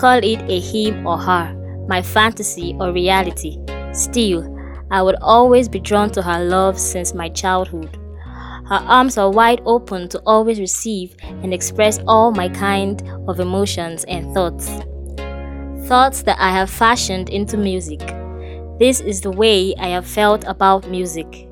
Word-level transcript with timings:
call 0.00 0.18
it 0.24 0.40
a 0.48 0.58
him 0.58 1.06
or 1.06 1.18
her, 1.18 1.54
my 1.86 2.00
fantasy 2.00 2.74
or 2.80 2.90
reality. 2.90 3.58
Still, 3.92 4.56
I 4.90 5.02
would 5.02 5.16
always 5.20 5.68
be 5.68 5.78
drawn 5.78 6.10
to 6.12 6.22
her 6.22 6.42
love 6.42 6.78
since 6.78 7.12
my 7.12 7.28
childhood. 7.28 7.94
Her 8.66 8.80
arms 8.86 9.18
are 9.18 9.30
wide 9.30 9.60
open 9.66 10.08
to 10.08 10.22
always 10.24 10.58
receive 10.58 11.14
and 11.20 11.52
express 11.52 12.00
all 12.06 12.32
my 12.32 12.48
kind 12.48 13.02
of 13.28 13.40
emotions 13.40 14.04
and 14.04 14.32
thoughts. 14.32 14.70
Thoughts 15.86 16.22
that 16.22 16.38
I 16.40 16.50
have 16.50 16.70
fashioned 16.70 17.28
into 17.28 17.58
music. 17.58 18.00
This 18.78 19.00
is 19.00 19.20
the 19.20 19.30
way 19.30 19.74
I 19.78 19.88
have 19.88 20.06
felt 20.06 20.44
about 20.46 20.88
music. 20.88 21.49